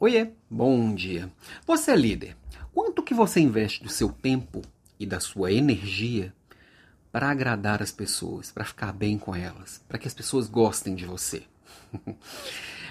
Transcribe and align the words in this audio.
Oiê, 0.00 0.30
bom 0.48 0.94
dia. 0.94 1.28
Você 1.66 1.90
é 1.90 1.96
líder. 1.96 2.36
Quanto 2.72 3.02
que 3.02 3.12
você 3.12 3.40
investe 3.40 3.82
do 3.82 3.90
seu 3.90 4.10
tempo 4.10 4.62
e 4.96 5.04
da 5.04 5.18
sua 5.18 5.50
energia 5.50 6.32
para 7.10 7.28
agradar 7.28 7.82
as 7.82 7.90
pessoas, 7.90 8.52
para 8.52 8.64
ficar 8.64 8.92
bem 8.92 9.18
com 9.18 9.34
elas, 9.34 9.82
para 9.88 9.98
que 9.98 10.06
as 10.06 10.14
pessoas 10.14 10.48
gostem 10.48 10.94
de 10.94 11.04
você? 11.04 11.42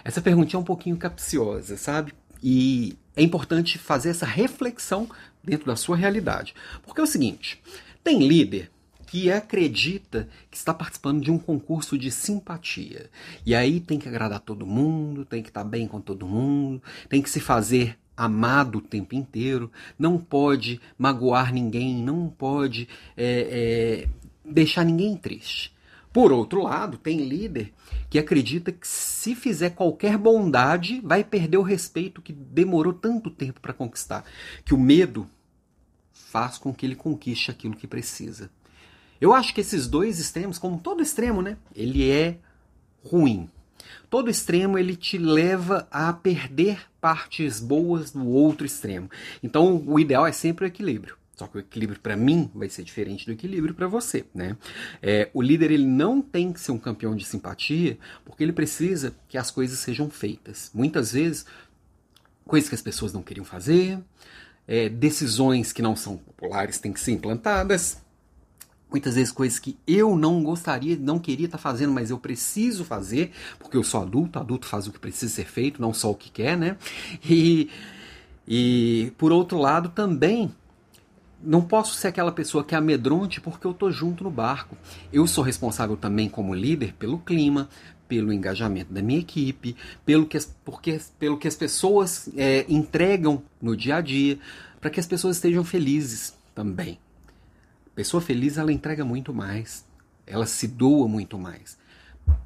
Essa 0.03 0.21
perguntinha 0.21 0.59
é 0.59 0.61
um 0.61 0.65
pouquinho 0.65 0.97
capciosa, 0.97 1.77
sabe? 1.77 2.13
E 2.43 2.97
é 3.15 3.23
importante 3.23 3.77
fazer 3.77 4.09
essa 4.09 4.25
reflexão 4.25 5.09
dentro 5.41 5.65
da 5.65 5.77
sua 5.77 5.95
realidade. 5.95 6.53
Porque 6.83 6.99
é 6.99 7.03
o 7.05 7.07
seguinte, 7.07 7.63
tem 8.03 8.27
líder 8.27 8.69
que 9.07 9.31
acredita 9.31 10.27
que 10.51 10.57
está 10.57 10.73
participando 10.73 11.23
de 11.23 11.31
um 11.31 11.39
concurso 11.39 11.97
de 11.97 12.11
simpatia. 12.11 13.09
E 13.45 13.55
aí 13.55 13.79
tem 13.79 13.97
que 13.97 14.07
agradar 14.07 14.41
todo 14.41 14.67
mundo, 14.67 15.25
tem 15.25 15.41
que 15.41 15.49
estar 15.49 15.63
bem 15.63 15.87
com 15.87 15.99
todo 15.99 16.27
mundo, 16.27 16.83
tem 17.09 17.21
que 17.21 17.29
se 17.29 17.39
fazer 17.39 17.97
amado 18.15 18.79
o 18.79 18.81
tempo 18.81 19.15
inteiro, 19.15 19.71
não 19.97 20.17
pode 20.17 20.81
magoar 20.97 21.53
ninguém, 21.53 22.03
não 22.03 22.27
pode 22.27 22.89
é, 23.15 24.05
é, 24.05 24.09
deixar 24.43 24.83
ninguém 24.83 25.15
triste. 25.15 25.75
Por 26.11 26.31
outro 26.31 26.63
lado, 26.63 26.97
tem 26.97 27.27
líder 27.27 27.73
que 28.09 28.17
acredita 28.19 28.71
que 28.71 28.87
se 28.87 29.35
fizer 29.35 29.69
qualquer 29.69 30.17
bondade, 30.17 30.99
vai 31.01 31.23
perder 31.23 31.57
o 31.57 31.61
respeito 31.61 32.21
que 32.21 32.33
demorou 32.33 32.91
tanto 32.91 33.29
tempo 33.29 33.61
para 33.61 33.73
conquistar. 33.73 34.25
Que 34.65 34.73
o 34.73 34.79
medo 34.79 35.29
faz 36.11 36.57
com 36.57 36.73
que 36.73 36.85
ele 36.85 36.95
conquiste 36.95 37.51
aquilo 37.51 37.75
que 37.75 37.87
precisa. 37.87 38.49
Eu 39.19 39.33
acho 39.33 39.53
que 39.53 39.61
esses 39.61 39.87
dois 39.87 40.19
extremos, 40.19 40.57
como 40.57 40.79
todo 40.79 41.01
extremo, 41.01 41.41
né, 41.41 41.57
ele 41.75 42.09
é 42.09 42.37
ruim. 43.03 43.49
Todo 44.09 44.29
extremo 44.29 44.77
ele 44.77 44.95
te 44.95 45.17
leva 45.17 45.87
a 45.91 46.13
perder 46.13 46.79
partes 47.01 47.59
boas 47.59 48.11
do 48.11 48.27
outro 48.27 48.65
extremo. 48.65 49.09
Então, 49.43 49.83
o 49.85 49.99
ideal 49.99 50.25
é 50.25 50.31
sempre 50.31 50.65
o 50.65 50.67
equilíbrio. 50.67 51.17
Só 51.35 51.45
que 51.45 51.57
o 51.57 51.59
equilíbrio 51.59 51.99
para 51.99 52.15
mim 52.15 52.49
vai 52.55 52.67
ser 52.67 52.83
diferente 52.83 53.25
do 53.25 53.31
equilíbrio 53.31 53.75
para 53.75 53.87
você, 53.87 54.25
né? 54.33 54.57
É, 55.03 55.29
o 55.35 55.41
líder 55.41 55.69
ele 55.69 55.85
não 55.85 56.19
tem 56.19 56.51
que 56.51 56.59
ser 56.59 56.71
um 56.71 56.79
campeão 56.79 57.15
de 57.15 57.23
simpatia, 57.25 57.99
porque 58.25 58.43
ele 58.43 58.51
precisa 58.51 59.13
que 59.29 59.37
as 59.37 59.51
coisas 59.51 59.77
sejam 59.77 60.09
feitas. 60.09 60.71
Muitas 60.73 61.11
vezes 61.11 61.45
coisas 62.43 62.67
que 62.67 62.73
as 62.73 62.81
pessoas 62.81 63.13
não 63.13 63.21
queriam 63.21 63.45
fazer, 63.45 63.99
é, 64.67 64.89
decisões 64.89 65.71
que 65.71 65.81
não 65.81 65.95
são 65.95 66.17
populares 66.17 66.79
têm 66.79 66.91
que 66.91 66.99
ser 66.99 67.11
implantadas, 67.11 68.01
muitas 68.89 69.15
vezes 69.15 69.31
coisas 69.31 69.59
que 69.59 69.77
eu 69.85 70.15
não 70.15 70.43
gostaria, 70.43 70.97
não 70.97 71.19
queria 71.19 71.45
estar 71.45 71.57
tá 71.57 71.61
fazendo, 71.61 71.93
mas 71.93 72.09
eu 72.09 72.17
preciso 72.17 72.85
fazer, 72.85 73.31
porque 73.59 73.77
eu 73.77 73.83
sou 73.83 74.01
adulto, 74.01 74.39
adulto 74.39 74.65
faz 74.65 74.87
o 74.87 74.91
que 74.91 74.99
precisa 74.99 75.33
ser 75.33 75.45
feito, 75.45 75.81
não 75.81 75.93
só 75.93 76.11
o 76.11 76.15
que 76.15 76.29
quer, 76.29 76.57
né? 76.57 76.77
E, 77.23 77.69
e 78.47 79.11
por 79.17 79.31
outro 79.31 79.57
lado, 79.57 79.89
também 79.89 80.51
não 81.43 81.61
posso 81.61 81.95
ser 81.95 82.07
aquela 82.07 82.31
pessoa 82.31 82.63
que 82.63 82.75
amedronte 82.75 83.39
porque 83.39 83.67
eu 83.67 83.71
estou 83.71 83.91
junto 83.91 84.23
no 84.23 84.31
barco. 84.31 84.75
Eu 85.11 85.27
sou 85.27 85.43
responsável 85.43 85.95
também 85.95 86.29
como 86.29 86.53
líder 86.53 86.93
pelo 86.93 87.19
clima, 87.19 87.69
pelo 88.07 88.31
engajamento 88.31 88.93
da 88.93 89.01
minha 89.01 89.19
equipe, 89.19 89.75
pelo 90.05 90.25
que 90.25 90.37
as, 90.37 90.45
porque, 90.63 90.99
pelo 91.19 91.37
que 91.37 91.47
as 91.47 91.55
pessoas 91.55 92.29
é, 92.35 92.65
entregam 92.69 93.43
no 93.61 93.75
dia 93.75 93.97
a 93.97 94.01
dia, 94.01 94.39
para 94.79 94.89
que 94.89 94.99
as 94.99 95.05
pessoas 95.05 95.35
estejam 95.35 95.63
felizes 95.63 96.33
também. 96.55 96.97
Pessoa 97.97 98.21
feliz, 98.21 98.59
ela 98.59 98.71
entrega 98.71 99.03
muito 99.03 99.33
mais. 99.33 99.83
Ela 100.27 100.45
se 100.45 100.67
doa 100.67 101.07
muito 101.07 101.35
mais. 101.39 101.79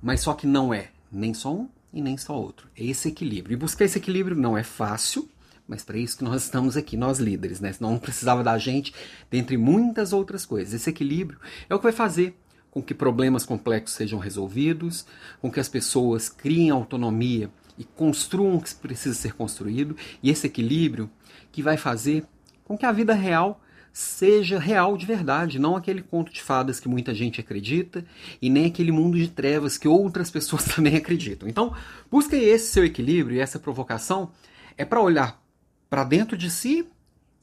Mas 0.02 0.22
só 0.22 0.34
que 0.34 0.48
não 0.48 0.74
é 0.74 0.92
nem 1.12 1.34
só 1.34 1.54
um 1.54 1.68
e 1.92 2.02
nem 2.02 2.16
só 2.16 2.40
outro. 2.40 2.70
É 2.74 2.86
esse 2.86 3.10
equilíbrio. 3.10 3.56
E 3.56 3.58
buscar 3.58 3.84
esse 3.84 3.98
equilíbrio 3.98 4.34
não 4.34 4.58
é 4.58 4.64
fácil, 4.64 5.30
mas 5.68 5.84
para 5.84 5.98
isso 5.98 6.18
que 6.18 6.24
nós 6.24 6.46
estamos 6.46 6.78
aqui, 6.78 6.96
nós 6.96 7.20
líderes, 7.20 7.60
né? 7.60 7.74
Senão 7.74 7.92
não 7.92 8.00
precisava 8.00 8.42
da 8.42 8.58
gente, 8.58 8.94
dentre 9.30 9.58
muitas 9.58 10.14
outras 10.14 10.46
coisas. 10.46 10.74
Esse 10.74 10.90
equilíbrio 10.90 11.38
é 11.70 11.76
o 11.76 11.80
que 11.80 11.84
vai 11.84 11.92
fazer 11.92 12.34
com 12.72 12.82
que 12.82 12.94
problemas 12.94 13.46
complexos 13.46 13.98
sejam 13.98 14.20
resolvidos, 14.20 15.06
com 15.42 15.52
que 15.52 15.60
as 15.60 15.68
pessoas 15.68 16.30
criem 16.30 16.70
autonomia 16.70 17.52
e 17.78 17.84
construam 17.84 18.56
o 18.56 18.62
que 18.62 18.74
precisa 18.76 19.16
ser 19.16 19.34
construído, 19.34 19.98
e 20.24 20.30
esse 20.30 20.48
equilíbrio 20.48 21.12
que 21.52 21.62
vai 21.62 21.76
fazer 21.76 22.24
com 22.64 22.78
que 22.78 22.86
a 22.86 22.92
vida 22.94 23.14
real 23.14 23.62
seja 23.94 24.58
real 24.58 24.98
de 24.98 25.06
verdade, 25.06 25.60
não 25.60 25.76
aquele 25.76 26.02
conto 26.02 26.32
de 26.32 26.42
fadas 26.42 26.80
que 26.80 26.88
muita 26.88 27.14
gente 27.14 27.42
acredita 27.42 28.06
e 28.42 28.50
nem 28.50 28.66
aquele 28.66 28.92
mundo 28.92 29.18
de 29.18 29.28
trevas 29.28 29.78
que 29.78 29.88
outras 29.88 30.32
pessoas 30.32 30.66
também 30.76 30.96
acreditam. 30.96 31.48
Então, 31.48 31.76
busque 32.10 32.36
esse 32.36 32.72
seu 32.72 32.86
equilíbrio 32.86 33.36
e 33.36 33.40
essa 33.40 33.60
provocação 33.60 34.32
é 34.78 34.86
para 34.86 35.02
olhar 35.02 35.42
para 35.90 36.04
dentro 36.04 36.38
de 36.38 36.50
si 36.50 36.88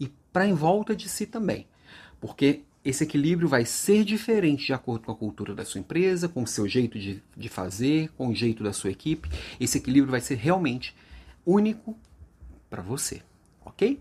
e 0.00 0.08
para 0.32 0.46
em 0.46 0.54
volta 0.54 0.96
de 0.96 1.08
si 1.08 1.26
também. 1.26 1.66
Porque 2.20 2.62
esse 2.84 3.04
equilíbrio 3.04 3.48
vai 3.48 3.66
ser 3.66 4.04
diferente 4.04 4.66
de 4.66 4.72
acordo 4.72 5.04
com 5.04 5.12
a 5.12 5.16
cultura 5.16 5.54
da 5.54 5.64
sua 5.64 5.80
empresa, 5.80 6.28
com 6.28 6.42
o 6.42 6.46
seu 6.46 6.66
jeito 6.66 6.98
de, 6.98 7.22
de 7.36 7.48
fazer, 7.48 8.08
com 8.16 8.28
o 8.28 8.34
jeito 8.34 8.62
da 8.62 8.72
sua 8.72 8.90
equipe. 8.90 9.28
Esse 9.60 9.76
equilíbrio 9.76 10.10
vai 10.10 10.20
ser 10.20 10.36
realmente 10.36 10.96
único 11.44 11.98
para 12.70 12.80
você, 12.80 13.22
ok? 13.64 14.00